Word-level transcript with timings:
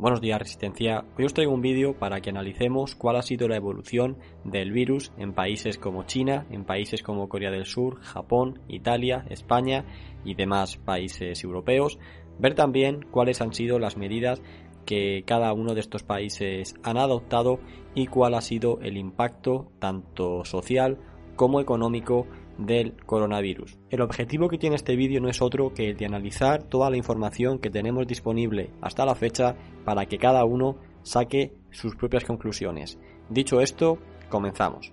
Buenos 0.00 0.20
días 0.20 0.38
Resistencia, 0.38 1.04
hoy 1.18 1.24
os 1.24 1.34
traigo 1.34 1.52
un 1.52 1.60
vídeo 1.60 1.98
para 1.98 2.20
que 2.20 2.30
analicemos 2.30 2.94
cuál 2.94 3.16
ha 3.16 3.22
sido 3.22 3.48
la 3.48 3.56
evolución 3.56 4.16
del 4.44 4.70
virus 4.70 5.10
en 5.18 5.32
países 5.32 5.76
como 5.76 6.04
China, 6.04 6.46
en 6.52 6.64
países 6.64 7.02
como 7.02 7.28
Corea 7.28 7.50
del 7.50 7.66
Sur, 7.66 8.00
Japón, 8.00 8.60
Italia, 8.68 9.26
España 9.28 9.86
y 10.24 10.36
demás 10.36 10.76
países 10.76 11.42
europeos, 11.42 11.98
ver 12.38 12.54
también 12.54 13.06
cuáles 13.10 13.40
han 13.40 13.52
sido 13.52 13.80
las 13.80 13.96
medidas 13.96 14.40
que 14.86 15.24
cada 15.26 15.52
uno 15.52 15.74
de 15.74 15.80
estos 15.80 16.04
países 16.04 16.76
han 16.84 16.96
adoptado 16.96 17.58
y 17.96 18.06
cuál 18.06 18.34
ha 18.34 18.40
sido 18.40 18.78
el 18.80 18.98
impacto 18.98 19.72
tanto 19.80 20.44
social 20.44 21.00
como 21.34 21.58
económico 21.58 22.28
del 22.58 22.94
coronavirus. 23.06 23.78
El 23.88 24.02
objetivo 24.02 24.48
que 24.48 24.58
tiene 24.58 24.76
este 24.76 24.96
vídeo 24.96 25.20
no 25.20 25.28
es 25.28 25.40
otro 25.40 25.72
que 25.72 25.90
el 25.90 25.96
de 25.96 26.06
analizar 26.06 26.64
toda 26.64 26.90
la 26.90 26.96
información 26.96 27.58
que 27.58 27.70
tenemos 27.70 28.06
disponible 28.06 28.70
hasta 28.82 29.06
la 29.06 29.14
fecha 29.14 29.56
para 29.84 30.06
que 30.06 30.18
cada 30.18 30.44
uno 30.44 30.76
saque 31.02 31.54
sus 31.70 31.94
propias 31.96 32.24
conclusiones. 32.24 32.98
Dicho 33.30 33.60
esto, 33.60 33.98
comenzamos. 34.28 34.92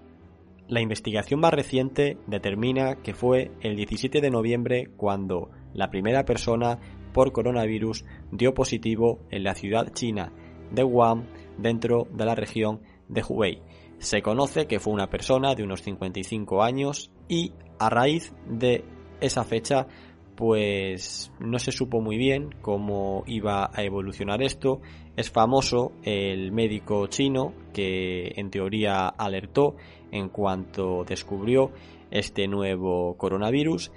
La 0.68 0.82
investigación 0.82 1.40
más 1.40 1.54
reciente 1.54 2.18
determina 2.26 2.96
que 2.96 3.14
fue 3.14 3.52
el 3.62 3.76
17 3.76 4.22
de 4.22 4.32
noviembre 4.32 4.90
cuando 4.96 5.50
la 5.74 5.90
primera 5.90 6.26
persona 6.26 6.80
por 7.14 7.32
coronavirus 7.32 8.06
dio 8.32 8.54
positivo 8.54 9.20
en 9.30 9.44
la 9.44 9.56
ciudad 9.56 9.94
china 9.94 10.32
de 10.72 10.84
Wuhan 10.84 11.28
dentro 11.58 12.08
de 12.12 12.26
la 12.26 12.36
región 12.36 12.82
de 13.08 13.24
Hubei. 13.28 13.62
Se 14.00 14.22
conoce 14.22 14.68
que 14.68 14.80
fue 14.80 14.94
una 14.94 15.10
persona 15.10 15.56
de 15.56 15.64
unos 15.64 15.82
55 15.82 16.64
años 16.64 17.12
y 17.28 17.54
a 17.80 17.90
raíz 17.90 18.34
de 18.48 18.84
esa 19.22 19.44
fecha 19.44 19.88
pues 20.36 21.32
no 21.40 21.60
se 21.60 21.72
supo 21.72 22.02
muy 22.02 22.18
bien 22.18 22.50
cómo 22.62 23.24
iba 23.26 23.72
a 23.74 23.84
evolucionar 23.84 24.44
esto. 24.44 24.82
Es 25.16 25.32
famoso 25.32 25.94
el 26.04 26.52
médico 26.52 27.08
chino 27.08 27.54
que 27.74 28.34
en 28.36 28.50
teoría 28.50 29.08
alertó 29.08 29.76
en 30.12 30.30
cuanto 30.30 31.06
descubrió 31.06 31.72
este 32.12 32.48
nuevo 32.48 33.16
coronavirus 33.18 33.92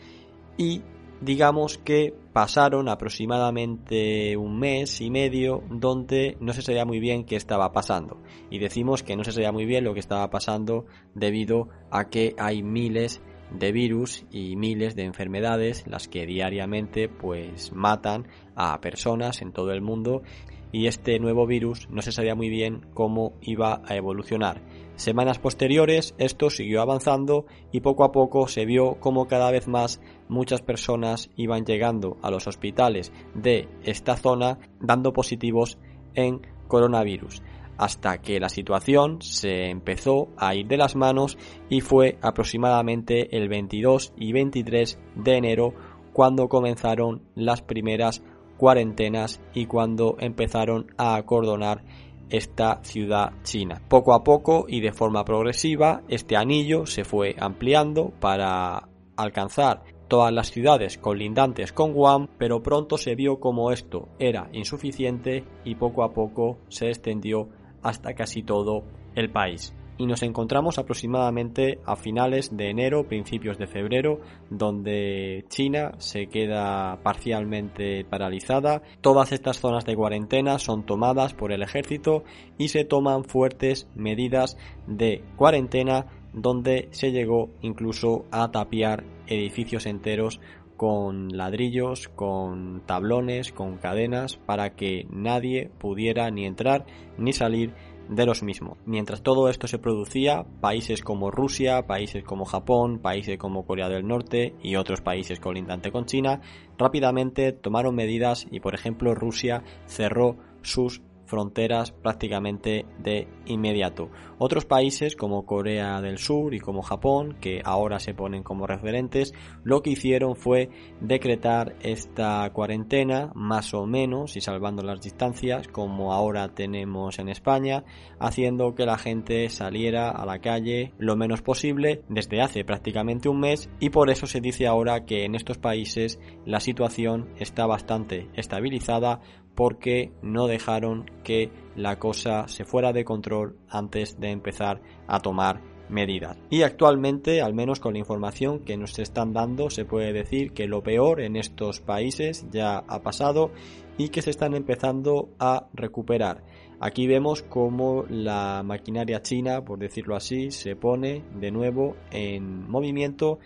y 0.57 0.83
digamos 1.21 1.79
que 1.79 2.15
pasaron 2.33 2.89
aproximadamente 2.89 4.37
un 4.37 4.59
mes 4.59 5.01
y 5.01 5.11
medio 5.11 5.63
donde 5.71 6.37
no 6.41 6.53
se 6.53 6.63
sabía 6.63 6.85
muy 6.85 7.01
bien 7.01 7.25
qué 7.25 7.37
estaba 7.37 7.73
pasando. 7.73 8.23
Y 8.51 8.59
decimos 8.59 9.03
que 9.03 9.17
no 9.17 9.25
se 9.25 9.33
sabía 9.33 9.53
muy 9.53 9.65
bien 9.65 9.85
lo 9.85 9.95
que 9.95 10.01
estaba 10.01 10.31
pasando 10.31 10.87
debido 11.15 11.69
a 11.91 12.09
que 12.09 12.35
hay 12.39 12.63
miles 12.63 13.21
de 13.51 13.73
virus 13.73 14.25
y 14.31 14.57
miles 14.57 14.95
de 14.95 15.05
enfermedades 15.05 15.85
las 15.87 16.07
que 16.07 16.27
diariamente 16.27 17.09
pues 17.09 17.73
matan 17.73 18.29
a 18.55 18.81
personas 18.81 19.41
en 19.41 19.53
todo 19.53 19.73
el 19.73 19.81
mundo 19.81 20.23
y 20.71 20.87
este 20.87 21.19
nuevo 21.19 21.47
virus 21.47 21.89
no 21.91 22.03
se 22.03 22.13
sabía 22.13 22.35
muy 22.35 22.51
bien 22.51 22.87
cómo 22.93 23.33
iba 23.41 23.81
a 23.87 23.97
evolucionar. 23.97 24.61
Semanas 24.99 25.39
posteriores 25.39 26.17
esto 26.19 26.51
siguió 26.51 26.83
avanzando 26.83 27.47
y 27.71 27.83
poco 27.83 28.03
a 28.03 28.11
poco 28.11 28.49
se 28.49 28.65
vio 28.65 28.97
como 28.99 29.29
cada 29.29 29.49
vez 29.53 29.69
más 29.69 30.01
muchas 30.29 30.61
personas 30.61 31.31
iban 31.37 31.65
llegando 31.65 32.17
a 32.21 32.33
los 32.33 32.49
hospitales 32.49 33.13
de 33.33 33.69
esta 33.85 34.17
zona 34.17 34.59
dando 34.81 35.13
positivos 35.13 35.79
en 36.17 36.41
coronavirus 36.67 37.45
hasta 37.77 38.19
que 38.19 38.41
la 38.41 38.49
situación 38.49 39.23
se 39.23 39.71
empezó 39.71 40.31
a 40.37 40.57
ir 40.57 40.67
de 40.67 40.79
las 40.79 40.97
manos 40.97 41.39
y 41.69 41.81
fue 41.81 42.19
aproximadamente 42.21 43.37
el 43.37 43.49
22 43.49 44.15
y 44.17 44.33
23 44.33 44.99
de 45.15 45.37
enero 45.37 45.75
cuando 46.13 46.49
comenzaron 46.49 47.23
las 47.37 47.63
primeras 47.63 48.25
cuarentenas 48.57 49.41
y 49.55 49.67
cuando 49.67 50.17
empezaron 50.19 50.93
a 50.97 51.15
acordonar 51.15 51.85
esta 52.31 52.81
ciudad 52.83 53.33
china. 53.43 53.83
Poco 53.89 54.15
a 54.15 54.23
poco 54.23 54.67
y 54.69 54.81
de 54.81 54.93
forma 54.93 55.25
progresiva 55.25 56.03
este 56.09 56.37
anillo 56.37 56.87
se 56.87 57.05
fue 57.05 57.37
ampliando 57.39 58.13
para 58.21 58.89
alcanzar 59.17 59.85
todas 60.09 60.33
las 60.33 60.51
ciudades 60.51 60.99
colindantes 60.99 61.73
con 61.73 61.93
Guam, 61.93 62.29
pero 62.39 62.63
pronto 62.63 62.97
se 62.97 63.15
vio 63.15 63.41
como 63.41 63.73
esto 63.73 64.09
era 64.19 64.49
insuficiente 64.53 65.45
y 65.65 65.75
poco 65.75 66.03
a 66.03 66.13
poco 66.13 66.59
se 66.69 66.89
extendió 66.89 67.49
hasta 67.83 68.15
casi 68.15 68.43
todo 68.43 68.85
el 69.15 69.31
país 69.31 69.75
y 69.99 70.07
nos 70.07 70.23
encontramos 70.23 70.79
aproximadamente 70.79 71.81
a 71.85 71.97
finales 71.97 72.57
de 72.57 72.71
enero, 72.71 73.09
principios 73.09 73.59
de 73.59 73.67
febrero, 73.67 74.21
donde 74.49 75.45
China 75.49 75.93
se 75.99 76.29
queda 76.29 77.01
parcialmente 77.03 78.05
paralizada. 78.05 78.83
Todas 79.01 79.33
estas 79.33 79.59
zonas 79.59 79.85
de 79.85 79.97
cuarentena 79.97 80.59
son 80.59 80.87
tomadas 80.87 81.35
por 81.35 81.53
el 81.53 81.63
ejército 81.63 82.23
y 82.57 82.69
se 82.69 82.85
toman 82.85 83.25
fuertes 83.25 83.89
medidas 83.95 84.57
de 84.87 85.25
cuarentena 85.37 86.07
donde 86.33 86.89
se 86.93 87.11
llegó 87.11 87.51
incluso 87.61 88.25
a 88.31 88.51
tapiar 88.51 89.05
edificios 89.27 89.87
enteros 89.87 90.41
con 90.79 91.37
ladrillos, 91.37 92.09
con 92.09 92.83
tablones, 92.87 93.53
con 93.53 93.79
cadenas, 93.79 94.37
para 94.37 94.77
que 94.77 95.07
nadie 95.11 95.71
pudiera 95.79 96.31
ni 96.31 96.47
entrar 96.47 96.87
ni 97.19 97.33
salir 97.33 97.75
de 98.09 98.27
los 98.27 98.43
mismos. 98.43 98.79
Mientras 98.87 99.23
todo 99.23 99.49
esto 99.49 99.67
se 99.67 99.79
producía, 99.79 100.45
países 100.61 101.03
como 101.03 101.31
Rusia, 101.31 101.87
países 101.87 102.25
como 102.25 102.45
Japón, 102.45 102.99
países 102.99 103.39
como 103.39 103.67
Corea 103.67 103.89
del 103.89 104.07
Norte 104.07 104.55
y 104.63 104.77
otros 104.77 105.01
países 105.01 105.41
colindantes 105.41 105.93
con 105.93 106.07
China 106.07 106.41
rápidamente 106.79 107.53
tomaron 107.53 107.95
medidas 107.95 108.47
y 108.51 108.61
por 108.61 108.75
ejemplo 108.75 109.15
Rusia 109.15 109.63
cerró 109.87 110.37
sus 110.63 111.03
fronteras 111.29 111.93
prácticamente 111.93 112.87
de 112.99 113.29
inmediato. 113.47 114.11
Otros 114.39 114.65
países 114.65 115.15
como 115.15 115.47
Corea 115.47 116.01
del 116.01 116.19
Sur 116.19 116.55
y 116.55 116.61
como 116.61 116.83
Japón, 116.83 117.37
que 117.41 117.61
ahora 117.65 118.01
se 118.01 118.15
ponen 118.15 118.43
como 118.43 118.67
referentes, 118.67 119.35
lo 119.63 119.83
que 119.83 119.91
hicieron 119.91 120.37
fue 120.37 120.71
decretar 121.01 121.77
esta 121.81 122.51
cuarentena 122.53 123.31
más 123.35 123.75
o 123.75 123.87
menos 123.87 124.37
y 124.37 124.41
salvando 124.41 124.83
las 124.83 125.01
distancias 125.01 125.69
como 125.69 126.13
ahora 126.13 126.55
tenemos 126.55 127.19
en 127.19 127.29
España, 127.29 127.85
haciendo 128.19 128.75
que 128.75 128.87
la 128.87 128.99
gente 128.99 129.49
saliera 129.51 130.11
a 130.11 130.25
la 130.25 130.41
calle 130.41 130.95
lo 130.99 131.17
menos 131.17 131.43
posible 131.43 132.03
desde 132.09 132.41
hace 132.41 132.65
prácticamente 132.65 133.29
un 133.29 133.41
mes 133.41 133.71
y 133.81 133.91
por 133.91 134.11
eso 134.11 134.27
se 134.27 134.41
dice 134.41 134.67
ahora 134.67 135.05
que 135.05 135.25
en 135.25 135.35
estos 135.35 135.59
países 135.59 136.19
la 136.47 136.61
situación 136.61 137.29
está 137.37 137.67
bastante 137.67 138.29
estabilizada 138.35 139.21
porque 139.59 140.13
no 140.23 140.47
dejaron 140.47 141.11
que 141.25 141.51
la 141.75 141.99
cosa 141.99 142.47
se 142.47 142.65
fuera 142.65 142.93
de 142.93 143.05
control 143.05 143.59
antes 143.69 144.21
de 144.21 144.31
empezar 144.31 144.81
a 145.09 145.19
tomar 145.19 145.61
medidas. 145.89 146.39
Y 146.49 146.63
actualmente, 146.63 147.43
al 147.43 147.55
menos 147.55 147.81
con 147.81 147.95
la 147.95 147.99
información 147.99 148.61
que 148.61 148.77
nos 148.77 148.97
están 149.01 149.33
dando, 149.33 149.69
se 149.69 149.85
puede 149.85 150.13
decir 150.13 150.53
que 150.53 150.69
lo 150.69 150.85
peor 150.85 151.21
en 151.21 151.35
estos 151.35 151.81
países 151.81 152.47
ya 152.53 152.85
ha 152.87 153.03
pasado 153.03 153.51
y 153.97 154.11
que 154.11 154.23
se 154.23 154.31
están 154.31 154.55
empezando 154.55 155.31
a 155.41 155.67
recuperar. 155.75 156.45
Aquí 156.79 157.09
vemos 157.09 157.43
cómo 157.43 158.05
la 158.09 158.63
maquinaria 158.65 159.23
china, 159.23 159.65
por 159.65 159.81
decirlo 159.81 160.15
así, 160.15 160.53
se 160.53 160.77
pone 160.77 161.25
de 161.35 161.51
nuevo 161.51 161.97
en 162.13 162.71
movimiento 162.71 163.41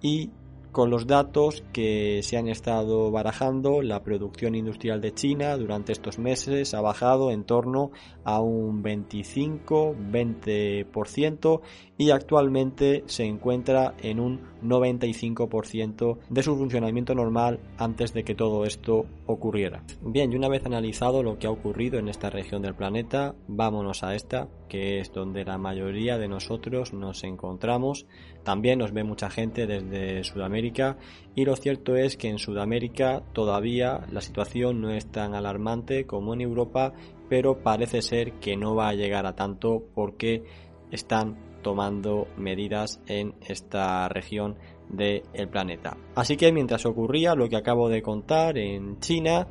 y 0.00 0.30
con 0.76 0.90
los 0.90 1.06
datos 1.06 1.64
que 1.72 2.20
se 2.22 2.36
han 2.36 2.48
estado 2.48 3.10
barajando, 3.10 3.80
la 3.80 4.02
producción 4.02 4.54
industrial 4.54 5.00
de 5.00 5.14
China 5.14 5.56
durante 5.56 5.92
estos 5.92 6.18
meses 6.18 6.74
ha 6.74 6.82
bajado 6.82 7.30
en 7.30 7.44
torno 7.44 7.92
a 8.24 8.42
un 8.42 8.84
25-20% 8.84 11.62
y 11.96 12.10
actualmente 12.10 13.04
se 13.06 13.24
encuentra 13.24 13.94
en 14.02 14.20
un 14.20 14.42
95% 14.62 16.18
de 16.28 16.42
su 16.42 16.54
funcionamiento 16.56 17.14
normal 17.14 17.58
antes 17.78 18.12
de 18.12 18.22
que 18.22 18.34
todo 18.34 18.66
esto 18.66 19.06
ocurriera. 19.24 19.82
Bien, 20.02 20.30
y 20.30 20.36
una 20.36 20.50
vez 20.50 20.66
analizado 20.66 21.22
lo 21.22 21.38
que 21.38 21.46
ha 21.46 21.50
ocurrido 21.50 21.98
en 21.98 22.08
esta 22.08 22.28
región 22.28 22.60
del 22.60 22.74
planeta, 22.74 23.34
vámonos 23.48 24.02
a 24.02 24.14
esta, 24.14 24.46
que 24.68 25.00
es 25.00 25.10
donde 25.10 25.46
la 25.46 25.56
mayoría 25.56 26.18
de 26.18 26.28
nosotros 26.28 26.92
nos 26.92 27.24
encontramos. 27.24 28.04
También 28.44 28.78
nos 28.78 28.92
ve 28.92 29.04
mucha 29.04 29.30
gente 29.30 29.66
desde 29.66 30.22
Sudamérica 30.22 30.65
y 31.34 31.44
lo 31.44 31.56
cierto 31.56 31.96
es 31.96 32.16
que 32.16 32.28
en 32.28 32.38
Sudamérica 32.38 33.22
todavía 33.32 34.00
la 34.10 34.20
situación 34.20 34.80
no 34.80 34.90
es 34.90 35.06
tan 35.06 35.34
alarmante 35.34 36.06
como 36.06 36.34
en 36.34 36.40
Europa, 36.40 36.92
pero 37.28 37.62
parece 37.62 38.02
ser 38.02 38.32
que 38.34 38.56
no 38.56 38.74
va 38.74 38.88
a 38.88 38.94
llegar 38.94 39.26
a 39.26 39.34
tanto 39.34 39.84
porque 39.94 40.44
están 40.90 41.36
tomando 41.62 42.28
medidas 42.36 43.00
en 43.06 43.34
esta 43.46 44.08
región 44.08 44.56
del 44.88 45.22
planeta. 45.50 45.96
Así 46.14 46.36
que 46.36 46.52
mientras 46.52 46.86
ocurría 46.86 47.34
lo 47.34 47.48
que 47.48 47.56
acabo 47.56 47.88
de 47.88 48.02
contar 48.02 48.56
en 48.56 49.00
China, 49.00 49.48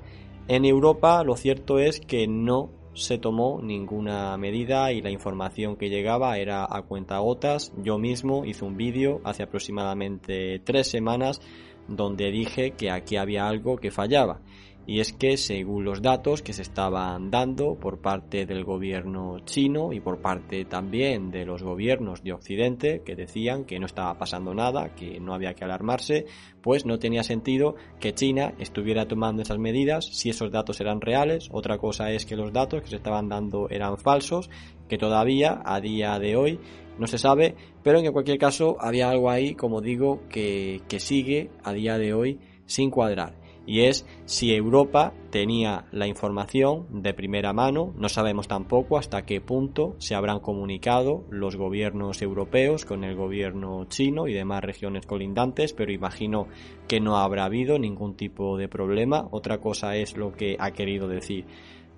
en 0.48 0.64
Europa 0.64 1.24
lo 1.24 1.36
cierto 1.36 1.80
es 1.80 2.00
que 2.00 2.28
no 2.28 2.70
se 2.96 3.18
tomó 3.18 3.62
ninguna 3.62 4.36
medida 4.38 4.92
y 4.92 5.02
la 5.02 5.12
información 5.12 5.76
que 5.76 5.90
llegaba 5.90 6.38
era 6.38 6.66
a 6.70 6.82
cuenta 6.84 7.20
gotas. 7.20 7.74
Yo 7.84 7.98
mismo 7.98 8.46
hice 8.46 8.66
un 8.66 8.78
vídeo 8.78 9.22
hace 9.24 9.44
aproximadamente 9.44 10.60
tres 10.64 10.90
semanas 10.90 11.42
donde 11.88 12.32
dije 12.32 12.72
que 12.72 12.90
aquí 12.90 13.18
había 13.18 13.48
algo 13.48 13.78
que 13.78 13.92
fallaba. 13.92 14.40
Y 14.88 15.00
es 15.00 15.14
que 15.14 15.38
según 15.38 15.84
los 15.84 16.02
datos 16.02 16.42
que 16.42 16.54
se 16.54 16.62
estaban 16.62 17.32
dando 17.32 17.76
por 17.76 18.00
parte 18.00 18.46
del 18.46 18.64
gobierno 18.64 19.40
chino 19.46 19.94
y 19.94 20.00
por 20.00 20.22
parte 20.22 20.66
también 20.66 21.32
de 21.32 21.46
los 21.46 21.64
gobiernos 21.64 22.24
de 22.24 22.34
Occidente 22.34 23.02
que 23.04 23.16
decían 23.16 23.66
que 23.66 23.80
no 23.80 23.88
estaba 23.88 24.18
pasando 24.18 24.54
nada, 24.54 24.94
que 24.94 25.20
no 25.20 25.34
había 25.34 25.56
que 25.56 25.64
alarmarse, 25.64 26.26
pues 26.62 26.86
no 26.86 27.00
tenía 27.00 27.24
sentido 27.24 27.76
que 28.00 28.14
China 28.14 28.54
estuviera 28.60 29.08
tomando 29.08 29.42
esas 29.42 29.58
medidas 29.58 30.06
si 30.06 30.30
esos 30.30 30.52
datos 30.52 30.80
eran 30.82 31.02
reales. 31.02 31.50
Otra 31.52 31.78
cosa 31.78 32.12
es 32.12 32.26
que 32.26 32.36
los 32.36 32.54
datos 32.54 32.82
que 32.82 32.90
se 32.90 32.98
estaban 32.98 33.28
dando 33.28 33.70
eran 33.70 33.98
falsos, 33.98 34.50
que 34.88 34.98
todavía 34.98 35.62
a 35.66 35.82
día 35.82 36.20
de 36.20 36.36
hoy 36.36 36.60
no 37.00 37.08
se 37.08 37.18
sabe, 37.18 37.56
pero 37.84 38.00
en 38.00 38.12
cualquier 38.14 38.38
caso 38.38 38.78
había 38.80 39.10
algo 39.10 39.30
ahí, 39.30 39.56
como 39.56 39.82
digo, 39.82 40.22
que, 40.30 40.82
que 40.88 41.00
sigue 41.00 41.50
a 41.64 41.74
día 41.74 41.98
de 41.98 42.14
hoy 42.14 42.40
sin 42.66 42.90
cuadrar 42.90 43.45
y 43.66 43.82
es 43.82 44.06
si 44.26 44.54
Europa 44.54 45.14
tenía 45.30 45.86
la 45.92 46.08
información 46.08 46.86
de 46.90 47.14
primera 47.14 47.54
mano, 47.54 47.94
no 47.98 48.10
sabemos 48.10 48.48
tampoco 48.48 48.98
hasta 48.98 49.26
qué 49.26 49.42
punto 49.42 49.96
se 49.98 50.16
habrán 50.16 50.40
comunicado 50.40 51.24
los 51.30 51.56
gobiernos 51.56 52.22
europeos 52.22 52.86
con 52.86 53.04
el 53.04 53.16
gobierno 53.16 53.86
chino 53.86 54.28
y 54.28 54.34
demás 54.34 54.64
regiones 54.64 55.06
colindantes, 55.06 55.74
pero 55.74 55.92
imagino 55.92 56.48
que 56.88 57.00
no 57.00 57.18
habrá 57.18 57.46
habido 57.46 57.80
ningún 57.80 58.16
tipo 58.16 58.58
de 58.58 58.68
problema, 58.68 59.28
otra 59.32 59.60
cosa 59.60 59.96
es 59.96 60.18
lo 60.18 60.34
que 60.34 60.56
ha 60.60 60.72
querido 60.72 61.08
decir 61.08 61.46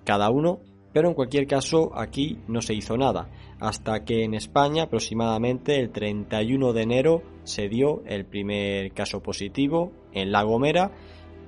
cada 0.04 0.30
uno, 0.30 0.60
pero 0.92 1.08
en 1.08 1.14
cualquier 1.14 1.46
caso 1.46 1.90
aquí 1.94 2.38
no 2.48 2.62
se 2.62 2.74
hizo 2.74 2.96
nada, 2.96 3.30
hasta 3.60 4.04
que 4.04 4.24
en 4.24 4.34
España 4.34 4.84
aproximadamente 4.84 5.78
el 5.78 5.90
31 5.90 6.72
de 6.72 6.82
enero 6.82 7.22
se 7.44 7.68
dio 7.68 8.02
el 8.06 8.24
primer 8.24 8.92
caso 8.92 9.22
positivo 9.22 9.92
en 10.12 10.32
La 10.32 10.42
Gomera, 10.42 10.92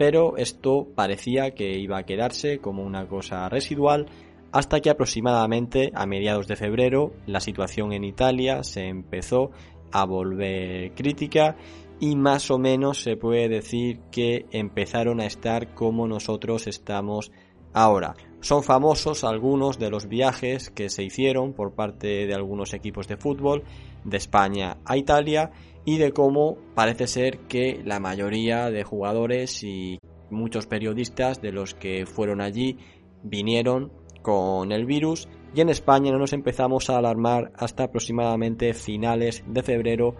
pero 0.00 0.38
esto 0.38 0.88
parecía 0.94 1.50
que 1.50 1.78
iba 1.78 1.98
a 1.98 2.04
quedarse 2.04 2.58
como 2.58 2.82
una 2.82 3.06
cosa 3.06 3.46
residual 3.50 4.06
hasta 4.50 4.80
que 4.80 4.88
aproximadamente 4.88 5.92
a 5.94 6.06
mediados 6.06 6.48
de 6.48 6.56
febrero 6.56 7.12
la 7.26 7.38
situación 7.38 7.92
en 7.92 8.04
Italia 8.04 8.62
se 8.62 8.88
empezó 8.88 9.50
a 9.92 10.06
volver 10.06 10.94
crítica 10.94 11.58
y 12.00 12.16
más 12.16 12.50
o 12.50 12.56
menos 12.56 13.02
se 13.02 13.18
puede 13.18 13.50
decir 13.50 14.00
que 14.10 14.46
empezaron 14.52 15.20
a 15.20 15.26
estar 15.26 15.74
como 15.74 16.08
nosotros 16.08 16.66
estamos 16.66 17.30
ahora. 17.74 18.14
Son 18.40 18.62
famosos 18.62 19.22
algunos 19.22 19.78
de 19.78 19.90
los 19.90 20.08
viajes 20.08 20.70
que 20.70 20.88
se 20.88 21.02
hicieron 21.02 21.52
por 21.52 21.74
parte 21.74 22.26
de 22.26 22.34
algunos 22.34 22.72
equipos 22.72 23.06
de 23.06 23.18
fútbol 23.18 23.64
de 24.04 24.16
España 24.16 24.78
a 24.86 24.96
Italia 24.96 25.50
y 25.84 25.98
de 25.98 26.12
cómo 26.12 26.58
parece 26.74 27.06
ser 27.06 27.38
que 27.40 27.80
la 27.84 28.00
mayoría 28.00 28.70
de 28.70 28.84
jugadores 28.84 29.62
y 29.62 29.98
muchos 30.30 30.66
periodistas 30.66 31.40
de 31.40 31.52
los 31.52 31.74
que 31.74 32.06
fueron 32.06 32.40
allí 32.40 32.78
vinieron 33.22 33.92
con 34.22 34.72
el 34.72 34.86
virus. 34.86 35.28
Y 35.54 35.60
en 35.60 35.68
España 35.68 36.12
no 36.12 36.18
nos 36.18 36.32
empezamos 36.32 36.90
a 36.90 36.98
alarmar 36.98 37.50
hasta 37.56 37.84
aproximadamente 37.84 38.72
finales 38.72 39.42
de 39.48 39.62
febrero, 39.64 40.14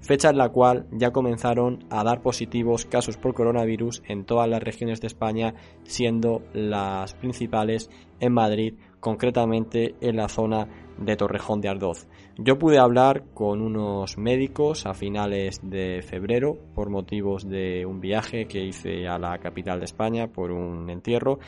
fecha 0.00 0.30
en 0.30 0.38
la 0.38 0.50
cual 0.50 0.86
ya 0.92 1.10
comenzaron 1.10 1.84
a 1.90 2.04
dar 2.04 2.22
positivos 2.22 2.84
casos 2.86 3.16
por 3.16 3.34
coronavirus 3.34 4.02
en 4.06 4.24
todas 4.24 4.48
las 4.48 4.62
regiones 4.62 5.00
de 5.00 5.08
España, 5.08 5.54
siendo 5.82 6.42
las 6.52 7.14
principales 7.14 7.90
en 8.20 8.32
Madrid, 8.32 8.74
concretamente 9.00 9.96
en 10.00 10.16
la 10.16 10.28
zona 10.28 10.85
de 10.98 11.16
Torrejón 11.16 11.60
de 11.60 11.68
Ardoz. 11.68 12.06
Yo 12.38 12.58
pude 12.58 12.78
hablar 12.78 13.24
con 13.34 13.60
unos 13.60 14.18
médicos 14.18 14.86
a 14.86 14.94
finales 14.94 15.60
de 15.62 16.02
febrero 16.02 16.56
por 16.74 16.90
motivos 16.90 17.48
de 17.48 17.84
un 17.86 18.00
viaje 18.00 18.46
que 18.46 18.64
hice 18.64 19.06
a 19.06 19.18
la 19.18 19.38
capital 19.38 19.78
de 19.78 19.84
España 19.84 20.28
por 20.28 20.50
un 20.50 20.90
entierro 20.90 21.38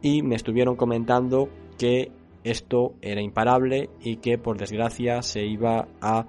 y 0.00 0.22
me 0.22 0.34
estuvieron 0.34 0.76
comentando 0.76 1.48
que 1.78 2.10
esto 2.44 2.94
era 3.00 3.22
imparable 3.22 3.90
y 4.00 4.16
que 4.16 4.38
por 4.38 4.58
desgracia 4.58 5.22
se 5.22 5.44
iba 5.44 5.88
a 6.00 6.26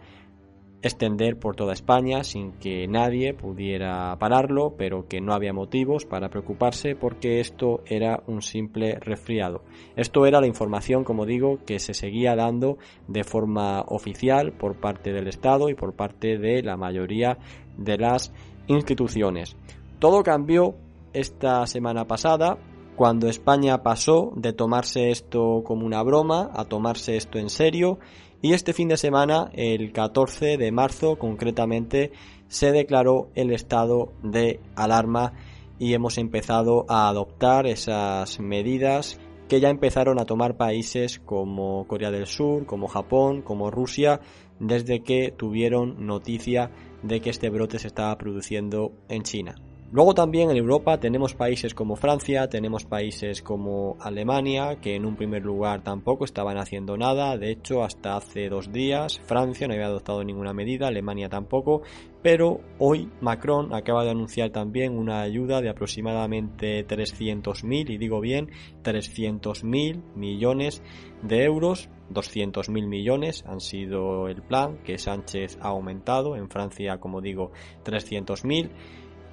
extender 0.83 1.39
por 1.39 1.55
toda 1.55 1.73
España 1.73 2.23
sin 2.23 2.51
que 2.53 2.87
nadie 2.87 3.33
pudiera 3.33 4.15
pararlo, 4.19 4.75
pero 4.77 5.07
que 5.07 5.21
no 5.21 5.33
había 5.33 5.53
motivos 5.53 6.05
para 6.05 6.29
preocuparse 6.29 6.95
porque 6.95 7.39
esto 7.39 7.81
era 7.85 8.21
un 8.27 8.41
simple 8.41 8.99
resfriado. 8.99 9.63
Esto 9.95 10.25
era 10.25 10.41
la 10.41 10.47
información, 10.47 11.05
como 11.05 11.25
digo, 11.25 11.59
que 11.65 11.79
se 11.79 11.93
seguía 11.93 12.35
dando 12.35 12.77
de 13.07 13.23
forma 13.23 13.81
oficial 13.87 14.51
por 14.51 14.75
parte 14.75 15.13
del 15.13 15.27
Estado 15.27 15.69
y 15.69 15.73
por 15.73 15.93
parte 15.93 16.37
de 16.37 16.61
la 16.61 16.75
mayoría 16.75 17.37
de 17.77 17.97
las 17.97 18.33
instituciones. 18.67 19.55
Todo 19.99 20.21
cambió 20.21 20.75
esta 21.13 21.65
semana 21.65 22.05
pasada 22.05 22.57
cuando 22.95 23.27
España 23.27 23.81
pasó 23.81 24.33
de 24.35 24.53
tomarse 24.53 25.09
esto 25.09 25.63
como 25.63 25.85
una 25.85 26.03
broma 26.03 26.51
a 26.53 26.65
tomarse 26.65 27.15
esto 27.15 27.39
en 27.39 27.49
serio 27.49 27.99
y 28.43 28.51
este 28.51 28.73
fin 28.73 28.89
de 28.89 28.97
semana, 28.97 29.49
el 29.53 29.93
14 29.93 30.57
de 30.57 30.71
marzo 30.73 31.17
concretamente, 31.17 32.11
se 32.49 32.73
declaró 32.73 33.29
el 33.35 33.53
estado 33.53 34.11
de 34.21 34.59
alarma 34.75 35.31
y 35.79 35.93
hemos 35.93 36.17
empezado 36.17 36.85
a 36.89 37.07
adoptar 37.07 37.65
esas 37.67 38.41
medidas 38.41 39.17
que 39.47 39.61
ya 39.61 39.69
empezaron 39.69 40.19
a 40.19 40.25
tomar 40.25 40.57
países 40.57 41.19
como 41.19 41.87
Corea 41.87 42.11
del 42.11 42.27
Sur, 42.27 42.65
como 42.65 42.89
Japón, 42.89 43.43
como 43.43 43.71
Rusia, 43.71 44.19
desde 44.59 45.03
que 45.03 45.31
tuvieron 45.31 46.05
noticia 46.05 46.69
de 47.01 47.21
que 47.21 47.29
este 47.29 47.49
brote 47.49 47.79
se 47.79 47.87
estaba 47.87 48.17
produciendo 48.17 48.91
en 49.07 49.23
China. 49.23 49.55
Luego 49.93 50.15
también 50.15 50.49
en 50.49 50.57
Europa 50.57 50.99
tenemos 50.99 51.35
países 51.35 51.75
como 51.75 51.95
Francia, 51.95 52.49
tenemos 52.49 52.83
países 52.83 53.43
como 53.43 53.95
Alemania, 53.99 54.77
que 54.81 54.95
en 54.95 55.05
un 55.05 55.15
primer 55.15 55.43
lugar 55.43 55.83
tampoco 55.83 56.25
estaban 56.25 56.57
haciendo 56.57 56.97
nada, 56.97 57.37
de 57.37 57.51
hecho 57.51 57.83
hasta 57.83 58.17
hace 58.17 58.49
dos 58.49 58.71
días 58.71 59.21
Francia 59.27 59.67
no 59.67 59.75
había 59.75 59.85
adoptado 59.85 60.23
ninguna 60.23 60.51
medida, 60.51 60.87
Alemania 60.87 61.29
tampoco, 61.29 61.83
pero 62.23 62.61
hoy 62.79 63.07
Macron 63.21 63.71
acaba 63.75 64.03
de 64.03 64.09
anunciar 64.09 64.49
también 64.49 64.97
una 64.97 65.21
ayuda 65.21 65.61
de 65.61 65.69
aproximadamente 65.69 66.87
300.000, 66.87 67.91
y 67.91 67.97
digo 67.99 68.19
bien, 68.19 68.49
300.000 68.81 70.15
millones 70.15 70.81
de 71.21 71.43
euros 71.43 71.87
200.000 72.13 72.87
millones 72.87 73.43
han 73.47 73.59
sido 73.59 74.27
el 74.27 74.41
plan 74.41 74.77
que 74.83 74.97
Sánchez 74.97 75.57
ha 75.61 75.69
aumentado. 75.69 76.35
En 76.35 76.49
Francia, 76.49 76.99
como 76.99 77.21
digo, 77.21 77.51
300.000. 77.83 78.69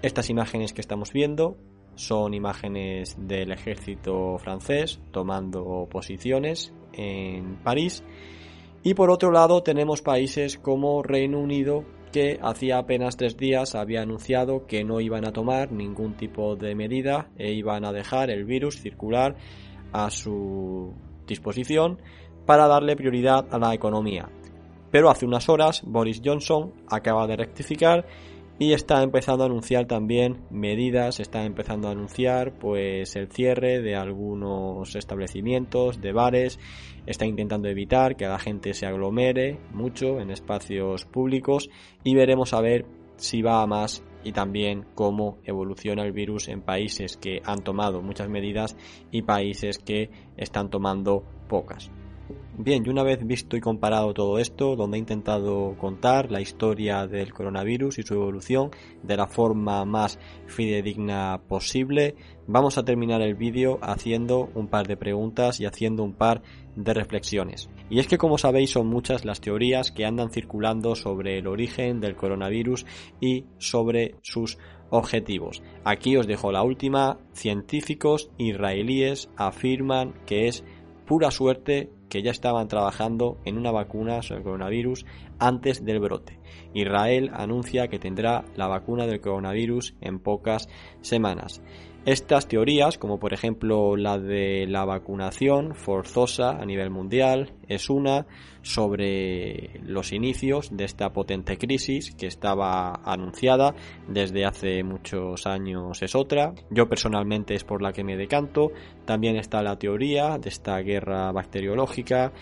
Estas 0.02 0.31
imágenes 0.31 0.73
que 0.73 0.81
estamos 0.81 1.12
viendo 1.12 1.58
son 1.94 2.32
imágenes 2.32 3.17
del 3.19 3.52
ejército 3.52 4.38
francés 4.38 4.99
tomando 5.11 5.87
posiciones 5.91 6.73
en 6.93 7.56
París. 7.56 8.03
Y 8.82 8.94
por 8.94 9.10
otro 9.10 9.31
lado 9.31 9.63
tenemos 9.63 10.01
países 10.01 10.56
como 10.56 11.03
Reino 11.03 11.39
Unido 11.39 11.84
que 12.13 12.41
hacía 12.43 12.79
apenas 12.79 13.17
tres 13.17 13.36
días 13.36 13.75
había 13.75 14.03
anunciado 14.03 14.67
que 14.67 14.84
no 14.84 15.01
iban 15.01 15.27
a 15.27 15.32
tomar 15.32 15.70
ningún 15.70 16.15
tipo 16.15 16.56
de 16.56 16.75
medida 16.75 17.29
e 17.36 17.53
iban 17.53 17.84
a 17.84 17.93
dejar 17.93 18.31
el 18.31 18.44
virus 18.44 18.81
circular 18.81 19.36
a 19.93 20.10
su 20.10 20.94
disposición 21.27 22.01
para 22.46 22.67
darle 22.67 22.96
prioridad 22.96 23.46
a 23.51 23.58
la 23.58 23.75
economía. 23.75 24.29
Pero 24.91 25.10
hace 25.10 25.27
unas 25.27 25.48
horas 25.48 25.82
Boris 25.84 26.20
Johnson 26.25 26.72
acaba 26.89 27.27
de 27.27 27.36
rectificar 27.36 28.06
y 28.60 28.74
está 28.74 29.02
empezando 29.02 29.43
a 29.43 29.46
anunciar 29.46 29.86
también 29.86 30.43
medidas, 30.50 31.19
está 31.19 31.46
empezando 31.46 31.88
a 31.88 31.93
anunciar 31.93 32.52
pues 32.58 33.17
el 33.17 33.32
cierre 33.32 33.81
de 33.81 33.96
algunos 33.96 34.94
establecimientos, 34.94 36.02
de 36.02 36.12
bares, 36.12 36.58
está 37.06 37.24
intentando 37.24 37.69
evitar 37.69 38.17
que 38.17 38.26
la 38.26 38.38
gente 38.38 38.74
se 38.74 38.84
aglomere 38.84 39.58
mucho 39.72 40.20
en 40.20 40.31
espacios 40.31 41.06
públicos 41.06 41.70
y 42.05 42.14
veremos 42.14 42.52
a 42.52 42.60
ver 42.60 42.84
si 43.17 43.40
va 43.40 43.62
a 43.62 43.67
más 43.67 44.05
y 44.24 44.32
también 44.32 44.84
cómo 44.94 45.38
evoluciona 45.44 46.02
el 46.02 46.12
virus 46.12 46.48
en 46.48 46.60
países 46.60 47.17
que 47.17 47.40
han 47.43 47.64
tomado 47.64 48.02
muchas 48.02 48.29
medidas 48.29 48.76
y 49.10 49.22
países 49.22 49.79
que 49.79 50.10
están 50.36 50.69
tomando 50.69 51.24
pocas. 51.48 51.90
Bien, 52.58 52.84
y 52.84 52.91
una 52.91 53.03
vez 53.03 53.27
visto 53.27 53.56
y 53.56 53.60
comparado 53.60 54.13
todo 54.13 54.39
esto, 54.39 54.77
donde 54.77 54.96
he 54.96 55.01
intentado 55.01 55.77
contar 55.79 56.31
la 56.31 56.41
historia 56.41 57.06
del 57.06 57.32
coronavirus 57.32 57.99
y 57.99 58.03
su 58.03 58.15
evolución 58.15 58.70
de 59.03 59.17
la 59.17 59.27
forma 59.27 59.84
más 59.84 60.19
fidedigna 60.46 61.41
posible, 61.49 62.17
vamos 62.46 62.77
a 62.77 62.84
terminar 62.84 63.22
el 63.22 63.34
vídeo 63.34 63.79
haciendo 63.82 64.51
un 64.55 64.69
par 64.69 64.87
de 64.87 64.96
preguntas 64.96 65.60
y 65.60 65.65
haciendo 65.65 66.03
un 66.03 66.13
par 66.13 66.43
de 66.77 66.93
reflexiones. 66.93 67.70
Y 67.89 67.99
es 67.99 68.06
que 68.06 68.19
como 68.19 68.39
sabéis 68.39 68.70
son 68.70 68.89
muchas 68.89 69.25
las 69.25 69.41
teorías 69.41 69.91
que 69.91 70.05
andan 70.05 70.31
circulando 70.31 70.94
sobre 70.94 71.39
el 71.39 71.46
origen 71.46 72.01
del 72.01 72.17
coronavirus 72.17 72.87
y 73.20 73.46
sobre 73.58 74.17
sus 74.22 74.58
objetivos. 74.91 75.63
Aquí 75.84 76.17
os 76.17 76.27
dejo 76.27 76.53
la 76.53 76.63
última. 76.63 77.19
Científicos 77.32 78.31
israelíes 78.39 79.31
afirman 79.37 80.15
que 80.27 80.49
es 80.49 80.65
pura 81.06 81.31
suerte 81.31 81.91
que 82.10 82.22
ya 82.22 82.31
estaban 82.31 82.69
trabajando 82.69 83.38
en 83.46 83.56
una 83.56 83.70
vacuna 83.70 84.20
sobre 84.20 84.40
el 84.40 84.44
coronavirus 84.44 85.06
antes 85.38 85.82
del 85.84 86.00
brote. 86.00 86.38
Israel 86.74 87.31
anuncia 87.32 87.88
que 87.88 87.98
tendrá 87.98 88.44
la 88.56 88.67
vacuna 88.67 89.06
del 89.06 89.22
coronavirus 89.22 89.94
en 90.02 90.19
pocas 90.19 90.69
semanas. 91.00 91.62
Estas 92.07 92.49
teorías, 92.49 92.97
como 92.97 93.21
por 93.21 93.35
ejemplo 93.35 93.95
la 93.95 94.19
de 94.19 94.67
la 94.67 94.87
vacunación 94.87 95.75
forzosa 95.75 96.53
a 96.53 96.65
nivel 96.65 96.89
mundial, 96.89 97.53
es 97.69 97.91
una 97.91 98.27
sobre 98.63 99.79
los 99.83 100.13
inicios 100.13 100.75
de 100.75 100.85
esta 100.85 101.13
potente 101.13 101.59
crisis 101.59 102.15
que 102.15 102.27
estaba 102.27 102.95
anunciada 103.05 103.75
desde 104.09 104.47
hace 104.47 104.83
muchos 104.83 105.47
años 105.47 106.03
es 106.03 106.15
otra. 106.15 106.55
Yo 106.71 106.89
personalmente 106.89 107.55
es 107.55 107.65
por 107.65 107.83
la 107.83 107.93
que 107.93 108.03
me 108.03 108.17
decanto. 108.17 108.73
También 109.05 109.37
está 109.37 109.63
la 109.63 109.79
teoría 109.79 110.39
de 110.39 110.49
esta 110.49 110.79
guerra 110.79 111.31
bacteriológica 111.33 112.33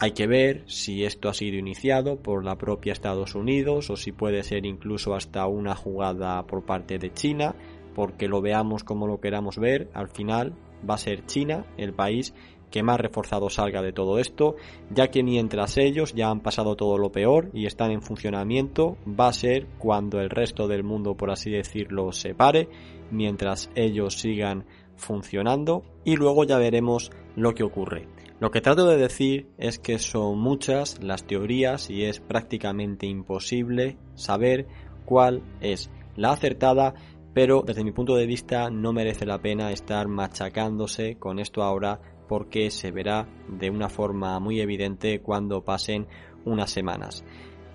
hay 0.00 0.12
que 0.12 0.26
ver 0.26 0.64
si 0.66 1.04
esto 1.04 1.28
ha 1.28 1.34
sido 1.34 1.58
iniciado 1.58 2.16
por 2.16 2.44
la 2.44 2.56
propia 2.58 2.92
Estados 2.92 3.36
Unidos 3.36 3.88
o 3.88 3.94
si 3.94 4.10
puede 4.10 4.42
ser 4.42 4.66
incluso 4.66 5.14
hasta 5.14 5.46
una 5.46 5.76
jugada 5.76 6.44
por 6.44 6.64
parte 6.64 6.98
de 6.98 7.12
China 7.12 7.54
porque 7.94 8.28
lo 8.28 8.40
veamos 8.40 8.84
como 8.84 9.06
lo 9.06 9.20
queramos 9.20 9.58
ver, 9.58 9.90
al 9.94 10.08
final 10.08 10.54
va 10.88 10.94
a 10.94 10.98
ser 10.98 11.26
China 11.26 11.64
el 11.76 11.94
país 11.94 12.34
que 12.72 12.82
más 12.82 12.98
reforzado 12.98 13.50
salga 13.50 13.82
de 13.82 13.92
todo 13.92 14.18
esto, 14.18 14.56
ya 14.90 15.08
que 15.08 15.22
mientras 15.22 15.76
ellos 15.76 16.14
ya 16.14 16.30
han 16.30 16.40
pasado 16.40 16.74
todo 16.74 16.98
lo 16.98 17.12
peor 17.12 17.50
y 17.52 17.66
están 17.66 17.92
en 17.92 18.02
funcionamiento, 18.02 18.96
va 19.06 19.28
a 19.28 19.32
ser 19.32 19.66
cuando 19.78 20.20
el 20.20 20.30
resto 20.30 20.66
del 20.66 20.82
mundo, 20.82 21.14
por 21.14 21.30
así 21.30 21.50
decirlo, 21.50 22.12
se 22.12 22.34
pare, 22.34 22.68
mientras 23.10 23.70
ellos 23.74 24.14
sigan 24.14 24.64
funcionando 24.96 25.82
y 26.04 26.16
luego 26.16 26.44
ya 26.44 26.58
veremos 26.58 27.12
lo 27.36 27.54
que 27.54 27.62
ocurre. 27.62 28.08
Lo 28.40 28.50
que 28.50 28.60
trato 28.60 28.88
de 28.88 28.96
decir 28.96 29.46
es 29.58 29.78
que 29.78 29.98
son 29.98 30.38
muchas 30.40 31.00
las 31.02 31.24
teorías 31.24 31.90
y 31.90 32.04
es 32.04 32.18
prácticamente 32.18 33.06
imposible 33.06 33.98
saber 34.14 34.66
cuál 35.04 35.42
es 35.60 35.90
la 36.16 36.32
acertada 36.32 36.94
pero 37.34 37.62
desde 37.66 37.84
mi 37.84 37.92
punto 37.92 38.14
de 38.16 38.26
vista 38.26 38.70
no 38.70 38.92
merece 38.92 39.26
la 39.26 39.40
pena 39.40 39.70
estar 39.70 40.08
machacándose 40.08 41.16
con 41.16 41.38
esto 41.38 41.62
ahora 41.62 42.00
porque 42.28 42.70
se 42.70 42.90
verá 42.90 43.28
de 43.48 43.70
una 43.70 43.88
forma 43.88 44.38
muy 44.40 44.60
evidente 44.60 45.20
cuando 45.20 45.64
pasen 45.64 46.06
unas 46.44 46.70
semanas. 46.70 47.24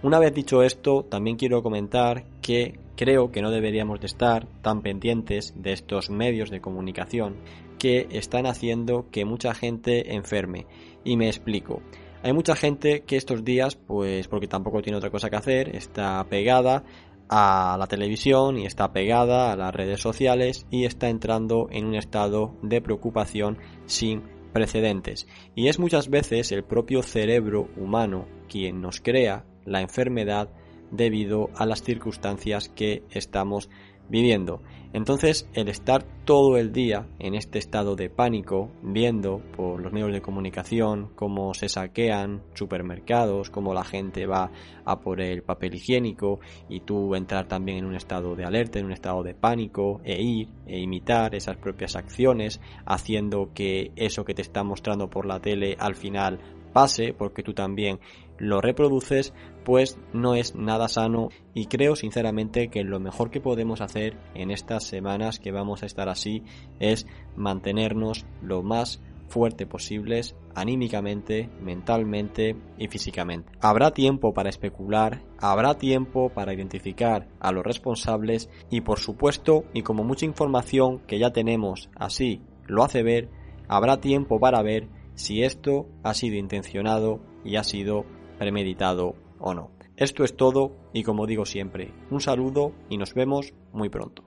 Una 0.04 0.20
vez 0.20 0.34
dicho 0.34 0.62
esto, 0.62 1.04
también 1.04 1.38
quiero 1.38 1.64
comentar 1.64 2.26
que 2.42 2.80
creo 2.96 3.32
que 3.32 3.42
no 3.42 3.50
deberíamos 3.50 4.00
de 4.00 4.08
estar 4.08 4.48
tan 4.62 4.82
pendientes 4.82 5.54
de 5.56 5.74
estos 5.74 6.10
medios 6.10 6.50
de 6.50 6.62
comunicación 6.62 7.38
que 7.80 8.08
están 8.12 8.46
haciendo 8.46 9.08
que 9.12 9.26
mucha 9.26 9.54
gente 9.54 10.14
enferme. 10.16 10.66
Y 11.04 11.18
me 11.18 11.28
explico. 11.28 11.82
Hay 12.24 12.34
mucha 12.34 12.56
gente 12.56 13.02
que 13.02 13.16
estos 13.16 13.44
días, 13.44 13.76
pues 13.76 14.28
porque 14.28 14.48
tampoco 14.48 14.82
tiene 14.82 14.98
otra 14.98 15.12
cosa 15.12 15.30
que 15.30 15.36
hacer, 15.36 15.76
está 15.76 16.24
pegada 16.30 16.84
a 17.30 17.76
la 17.80 17.88
televisión 17.88 18.58
y 18.58 18.66
está 18.66 18.92
pegada 18.94 19.52
a 19.52 19.56
las 19.56 19.74
redes 19.74 20.02
sociales 20.02 20.66
y 20.70 20.86
está 20.86 21.10
entrando 21.10 21.68
en 21.72 21.86
un 21.86 21.96
estado 21.96 22.56
de 22.62 22.82
preocupación 22.82 23.58
sin 23.86 24.24
precedentes. 24.54 25.28
Y 25.56 25.68
es 25.68 25.80
muchas 25.80 26.10
veces 26.10 26.52
el 26.52 26.64
propio 26.64 27.04
cerebro 27.04 27.70
humano 27.78 28.28
quien 28.48 28.82
nos 28.82 29.02
crea 29.02 29.46
la 29.66 29.82
enfermedad 29.82 30.50
debido 30.92 31.50
a 31.56 31.66
las 31.66 31.84
circunstancias 31.84 32.70
que 32.70 33.04
estamos 33.12 33.70
viviendo. 34.10 34.62
Entonces, 34.94 35.50
el 35.54 35.68
estar 35.68 36.04
todo 36.24 36.58
el 36.58 36.72
día 36.72 37.08
en 37.20 37.36
este 37.36 37.60
estado 37.60 37.96
de 37.96 38.10
pánico, 38.10 38.72
viendo 38.82 39.42
por 39.56 39.82
los 39.82 39.92
medios 39.92 40.14
de 40.14 40.22
comunicación 40.22 41.12
cómo 41.16 41.54
se 41.54 41.70
saquean 41.70 42.42
supermercados, 42.54 43.50
cómo 43.50 43.74
la 43.74 43.84
gente 43.84 44.26
va 44.26 44.50
a 44.86 45.00
por 45.00 45.22
el 45.22 45.44
papel 45.44 45.76
higiénico 45.76 46.40
y 46.70 46.80
tú 46.80 47.16
entrar 47.16 47.48
también 47.48 47.80
en 47.80 47.86
un 47.86 47.96
estado 47.96 48.36
de 48.36 48.46
alerta, 48.46 48.80
en 48.80 48.86
un 48.86 48.94
estado 48.94 49.24
de 49.24 49.36
pánico 49.36 50.02
e 50.04 50.22
ir 50.22 50.48
e 50.66 50.80
imitar 50.80 51.36
esas 51.36 51.58
propias 51.58 51.96
acciones, 51.96 52.62
haciendo 52.86 53.52
que 53.54 53.92
eso 53.98 54.24
que 54.24 54.34
te 54.34 54.42
está 54.42 54.64
mostrando 54.64 55.10
por 55.10 55.26
la 55.26 55.40
tele 55.40 55.76
al 55.80 55.96
final 55.96 56.40
pase, 56.74 57.14
porque 57.18 57.44
tú 57.44 57.54
también 57.54 58.00
lo 58.38 58.62
reproduces, 58.62 59.34
pues 59.64 60.00
no 60.14 60.36
es 60.36 60.56
nada 60.56 60.88
sano 60.88 61.30
y 61.54 61.66
creo 61.66 61.96
sinceramente 61.96 62.70
que 62.70 62.84
lo 62.84 63.00
mejor 63.00 63.30
que 63.30 63.42
podemos 63.42 63.82
hacer 63.82 64.18
en 64.34 64.52
estas 64.52 64.84
semanas 64.84 65.40
que 65.40 65.52
vamos 65.52 65.84
a 65.84 65.86
estar 65.86 66.10
así 66.10 66.44
es 66.80 67.06
mantenernos 67.36 68.26
lo 68.42 68.64
más 68.64 69.02
fuerte 69.28 69.66
posibles 69.66 70.36
anímicamente, 70.56 71.50
mentalmente 71.62 72.56
y 72.78 72.88
físicamente. 72.88 73.52
Habrá 73.60 73.92
tiempo 73.92 74.34
para 74.34 74.50
especular, 74.50 75.22
habrá 75.38 75.76
tiempo 75.78 76.30
para 76.30 76.54
identificar 76.54 77.28
a 77.40 77.52
los 77.52 77.64
responsables 77.64 78.50
y 78.70 78.82
por 78.82 79.00
supuesto, 79.00 79.66
y 79.74 79.82
como 79.82 80.04
mucha 80.04 80.26
información 80.26 81.00
que 81.06 81.20
ya 81.20 81.32
tenemos 81.32 81.90
así 81.96 82.42
lo 82.68 82.84
hace 82.84 83.04
ver, 83.04 83.30
habrá 83.68 84.00
tiempo 84.00 84.40
para 84.40 84.62
ver 84.62 84.88
si 85.16 85.44
esto 85.44 85.88
ha 86.04 86.14
sido 86.14 86.36
intencionado 86.36 87.22
y 87.44 87.56
ha 87.56 87.64
sido 87.64 88.06
premeditado 88.38 89.16
o 89.40 89.54
no. 89.54 89.72
Esto 89.96 90.24
es 90.24 90.36
todo 90.36 90.72
y 90.94 91.04
como 91.04 91.26
digo 91.26 91.46
siempre, 91.46 91.92
un 92.12 92.22
saludo 92.22 92.72
y 92.90 92.98
nos 92.98 93.14
vemos 93.14 93.54
muy 93.74 93.90
pronto. 93.90 94.27